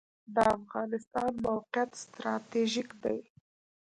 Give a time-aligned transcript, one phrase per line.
[0.35, 3.17] د افغانستان موقعیت ستراتیژیک دی